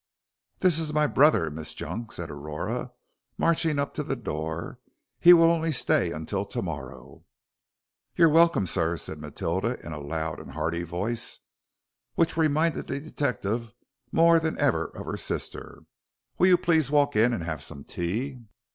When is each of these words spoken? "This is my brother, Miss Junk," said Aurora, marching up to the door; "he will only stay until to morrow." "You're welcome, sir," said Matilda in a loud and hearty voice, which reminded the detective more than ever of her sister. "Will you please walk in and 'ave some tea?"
"This 0.57 0.79
is 0.79 0.95
my 0.95 1.05
brother, 1.05 1.51
Miss 1.51 1.75
Junk," 1.75 2.11
said 2.11 2.31
Aurora, 2.31 2.91
marching 3.37 3.77
up 3.77 3.93
to 3.93 4.01
the 4.01 4.15
door; 4.15 4.79
"he 5.19 5.31
will 5.31 5.43
only 5.51 5.71
stay 5.71 6.11
until 6.11 6.43
to 6.43 6.63
morrow." 6.63 7.23
"You're 8.15 8.29
welcome, 8.31 8.65
sir," 8.65 8.97
said 8.97 9.19
Matilda 9.19 9.79
in 9.85 9.91
a 9.91 9.99
loud 9.99 10.39
and 10.39 10.53
hearty 10.53 10.81
voice, 10.81 11.37
which 12.15 12.35
reminded 12.35 12.87
the 12.87 12.99
detective 12.99 13.75
more 14.11 14.39
than 14.39 14.57
ever 14.57 14.85
of 14.85 15.05
her 15.05 15.17
sister. 15.17 15.83
"Will 16.39 16.47
you 16.47 16.57
please 16.57 16.89
walk 16.89 17.15
in 17.15 17.31
and 17.31 17.43
'ave 17.43 17.61
some 17.61 17.83
tea?" 17.83 18.41